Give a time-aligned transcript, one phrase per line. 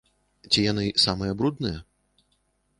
[0.55, 1.79] Ці яны самыя брудныя?